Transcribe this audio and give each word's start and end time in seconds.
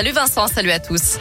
Salut 0.00 0.12
Vincent, 0.12 0.46
salut 0.46 0.70
à 0.70 0.78
tous. 0.78 1.18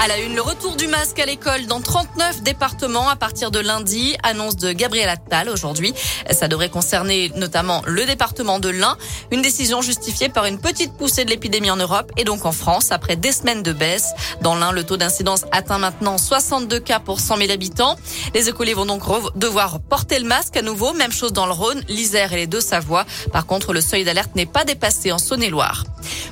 À 0.00 0.08
la 0.08 0.18
une, 0.18 0.34
le 0.34 0.42
retour 0.42 0.74
du 0.74 0.88
masque 0.88 1.20
à 1.20 1.26
l'école 1.26 1.66
dans 1.66 1.80
39 1.80 2.42
départements 2.42 3.08
à 3.08 3.14
partir 3.14 3.52
de 3.52 3.60
lundi, 3.60 4.16
annonce 4.24 4.56
de 4.56 4.72
Gabriel 4.72 5.08
Attal 5.08 5.48
aujourd'hui. 5.48 5.94
Ça 6.30 6.48
devrait 6.48 6.70
concerner 6.70 7.30
notamment 7.36 7.82
le 7.86 8.04
département 8.04 8.58
de 8.58 8.68
l'Ain, 8.68 8.96
une 9.30 9.42
décision 9.42 9.80
justifiée 9.80 10.28
par 10.28 10.46
une 10.46 10.58
petite 10.58 10.92
poussée 10.94 11.24
de 11.24 11.30
l'épidémie 11.30 11.70
en 11.70 11.76
Europe 11.76 12.10
et 12.16 12.24
donc 12.24 12.46
en 12.46 12.52
France 12.52 12.90
après 12.90 13.14
des 13.14 13.30
semaines 13.30 13.62
de 13.62 13.72
baisse. 13.72 14.08
Dans 14.40 14.56
l'Ain, 14.56 14.72
le 14.72 14.82
taux 14.82 14.96
d'incidence 14.96 15.44
atteint 15.52 15.78
maintenant 15.78 16.18
62 16.18 16.80
cas 16.80 16.98
pour 16.98 17.20
100 17.20 17.36
000 17.36 17.52
habitants. 17.52 17.96
Les 18.34 18.48
écoliers 18.48 18.74
vont 18.74 18.86
donc 18.86 19.02
devoir 19.36 19.78
porter 19.80 20.18
le 20.18 20.26
masque 20.26 20.56
à 20.56 20.62
nouveau, 20.62 20.94
même 20.94 21.12
chose 21.12 21.32
dans 21.32 21.46
le 21.46 21.52
Rhône, 21.52 21.80
l'Isère 21.88 22.32
et 22.32 22.36
les 22.36 22.46
Deux-Savoie. 22.48 23.04
Par 23.32 23.46
contre, 23.46 23.72
le 23.72 23.80
seuil 23.80 24.02
d'alerte 24.02 24.34
n'est 24.34 24.46
pas 24.46 24.64
dépassé 24.64 25.12
en 25.12 25.18
Saône-et-Loire. 25.18 25.84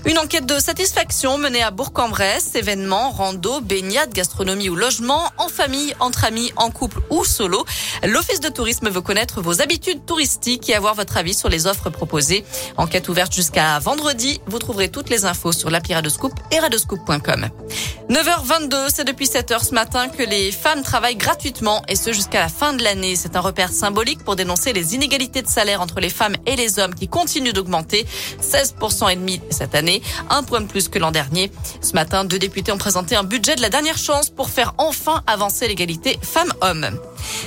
Une 0.05 0.19
enquête 0.19 0.47
de 0.47 0.59
satisfaction 0.59 1.39
menée 1.39 1.63
à 1.63 1.71
Bourg-en-Bresse, 1.71 2.55
événements, 2.55 3.11
rando, 3.11 3.61
baignade, 3.61 4.13
gastronomie 4.13 4.69
ou 4.69 4.77
logement, 4.77 5.31
en 5.39 5.49
famille, 5.49 5.95
entre 6.01 6.25
amis, 6.25 6.53
en 6.57 6.71
couple 6.71 7.01
ou 7.11 7.25
solo. 7.25 7.65
L'Office 8.05 8.41
de 8.41 8.49
tourisme 8.49 8.89
veut 8.89 9.01
connaître 9.01 9.41
vos 9.41 9.63
habitudes 9.63 10.05
touristiques 10.07 10.69
et 10.69 10.75
avoir 10.75 10.95
votre 10.95 11.17
avis 11.17 11.35
sur 11.35 11.49
les 11.49 11.67
offres 11.67 11.91
proposées. 11.91 12.45
Enquête 12.77 13.09
ouverte 13.09 13.35
jusqu'à 13.35 13.79
vendredi. 13.79 14.41
Vous 14.47 14.59
trouverez 14.59 14.91
toutes 14.91 15.11
les 15.11 15.25
infos 15.25 15.53
sur 15.53 15.71
l'appli 15.71 15.95
Radoscoop 15.95 16.33
et 16.53 16.59
radoscoop.com. 16.59 17.49
9h22, 18.09 18.87
c'est 18.95 19.05
depuis 19.05 19.27
7h 19.27 19.65
ce 19.65 19.75
matin 19.75 20.09
que 20.09 20.23
les 20.23 20.53
femmes 20.53 20.83
travaillent 20.83 21.17
gratuitement 21.17 21.83
et 21.89 21.97
ce 21.97 22.13
jusqu'à 22.13 22.39
la 22.39 22.49
fin 22.49 22.73
de 22.73 22.85
l'année. 22.85 23.17
C'est 23.17 23.35
un 23.35 23.41
repère 23.41 23.73
symbolique 23.73 24.23
pour 24.23 24.37
dénoncer 24.37 24.73
les 24.73 24.95
inégalités 24.95 25.43
de 25.43 25.49
salaire 25.49 25.81
entre 25.81 25.99
les 25.99 26.09
femmes 26.09 26.37
et 26.47 26.55
les 26.55 26.79
hommes 26.79 26.95
qui 26.95 27.09
continuent 27.09 27.53
d'augmenter. 27.53 28.07
16% 28.41 29.11
et 29.11 29.17
demi 29.17 29.41
cette 29.51 29.75
année, 29.75 30.03
un 30.31 30.45
point 30.45 30.61
de 30.61 30.67
plus 30.67 30.89
que 30.89 31.01
l'an 31.01 31.11
dernier. 31.11 31.51
Ce 31.81 31.95
matin, 31.95 32.25
deux 32.25 32.39
députés 32.39 32.71
ont 32.71 32.79
présenté 32.79 33.17
un 33.17 33.25
budget 33.25 33.57
de 33.57 33.61
la 33.61 33.71
dernière 33.71 33.99
chance 33.99 34.31
pour 34.31 34.51
faire 34.51 34.75
enfin 34.79 35.25
avancer 35.27 35.67
l'égalité 35.67 36.17
femmes-hommes. 36.23 36.97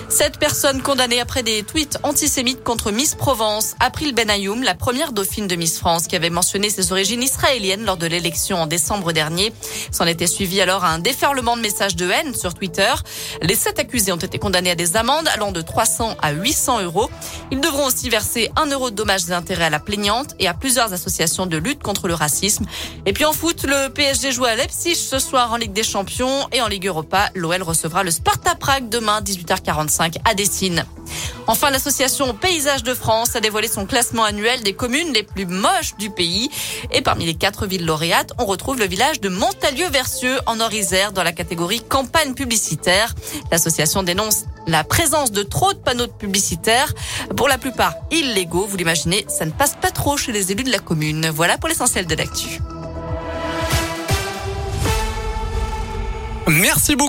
Cette 0.09 0.39
personne 0.39 0.81
condamnée 0.81 1.19
après 1.19 1.44
des 1.44 1.63
tweets 1.63 1.99
antisémites 2.03 2.63
contre 2.63 2.91
Miss 2.91 3.16
Provence, 3.16 3.75
April 3.80 4.13
Benayoum, 4.13 4.63
la 4.63 4.75
première 4.75 5.11
dauphine 5.11 5.47
de 5.47 5.55
Miss 5.55 5.77
France, 5.77 6.08
qui 6.08 6.16
avait 6.16 6.30
mentionné 6.30 6.69
ses 6.69 6.91
origines 6.91 7.22
israéliennes 7.22 7.85
lors 7.85 7.97
de 7.97 8.07
l'élection 8.07 8.61
en 8.61 8.67
décembre 8.67 9.11
dernier. 9.11 9.53
S'en 9.91 10.05
était 10.05 10.27
suivi 10.27 10.61
alors 10.61 10.83
un 10.83 11.00
déferlement 11.00 11.55
de 11.55 11.61
messages 11.61 11.95
de 11.95 12.09
haine 12.09 12.33
sur 12.33 12.53
Twitter. 12.53 12.94
Les 13.41 13.55
sept 13.55 13.80
accusés 13.80 14.11
ont 14.11 14.17
été 14.17 14.39
condamnés 14.39 14.72
à 14.72 14.75
des 14.75 14.97
amendes 14.97 15.27
allant 15.30 15.52
de 15.52 15.61
300 15.61 16.16
à 16.22 16.31
800 16.31 16.81
euros. 16.81 17.09
Ils 17.52 17.61
devront 17.61 17.85
aussi 17.85 18.09
verser 18.09 18.50
un 18.55 18.66
euro 18.66 18.89
de 18.89 18.95
dommages 18.95 19.30
et 19.30 19.33
intérêts 19.33 19.66
à 19.66 19.69
la 19.69 19.80
plaignante 19.80 20.35
et 20.39 20.47
à 20.47 20.53
plusieurs 20.53 20.94
associations 20.94 21.45
de 21.45 21.57
lutte 21.57 21.83
contre 21.83 22.07
le 22.07 22.13
racisme. 22.13 22.66
Et 23.05 23.13
puis 23.13 23.25
en 23.25 23.33
foot, 23.33 23.63
le 23.63 23.89
PSG 23.89 24.31
joue 24.31 24.45
à 24.45 24.55
Leipzig 24.55 24.95
ce 24.95 25.19
soir 25.19 25.52
en 25.53 25.57
Ligue 25.57 25.73
des 25.73 25.83
Champions 25.83 26.47
et 26.52 26.61
en 26.61 26.67
Ligue 26.67 26.88
Europa. 26.88 27.30
L'OL 27.35 27.61
recevra 27.63 28.03
le 28.03 28.11
Sparta 28.11 28.55
Prague 28.55 28.89
demain 28.89 29.22
18h45 29.70 30.17
à 30.25 30.34
Dessine. 30.34 30.86
Enfin, 31.48 31.72
l'association 31.72 32.34
Paysages 32.34 32.84
de 32.84 32.94
France 32.94 33.36
a 33.36 33.39
dévoilé 33.39 33.67
son 33.67 33.86
classement 33.86 34.23
annuel 34.23 34.62
des 34.62 34.73
communes 34.73 35.14
les 35.14 35.23
plus 35.23 35.45
moches 35.45 35.95
du 35.98 36.09
pays. 36.09 36.50
Et 36.92 37.02
parmi 37.02 37.25
les 37.25 37.34
quatre 37.34 37.66
villes 37.66 37.86
lauréates, 37.86 38.34
on 38.38 38.45
retrouve 38.45 38.78
le 38.78 38.86
village 38.86 39.20
de 39.20 39.30
Montalieu-Versieux 39.30 40.38
en 40.45 40.59
Orisère 40.59 41.12
dans 41.12 41.23
la 41.23 41.31
catégorie 41.31 41.81
campagne 41.81 42.34
publicitaire. 42.34 43.16
L'association 43.52 44.03
dénonce 44.03 44.45
la 44.67 44.84
présence 44.84 45.31
de 45.31 45.42
trop 45.42 45.73
de 45.73 45.80
panneaux 45.80 46.08
publicitaires, 46.08 46.94
pour 47.36 47.47
la 47.47 47.58
plupart 47.58 47.95
illégaux. 48.12 48.67
Vous 48.67 48.78
l'imaginez, 48.78 49.25
ça 49.28 49.45
ne 49.45 49.52
passe 49.52 49.75
pas 49.75 49.92
trop 49.92 50.17
chez 50.17 50.31
les 50.31 50.52
élus 50.52 50.64
de 50.64 50.72
la 50.72 50.80
commune. 50.80 51.30
Voilà 51.34 51.58
pour 51.58 51.70
l'essentiel 51.70 52.06
de 52.06 52.16
l'actu. 52.16 52.59
Merci 56.47 56.95
beaucoup. 56.95 57.08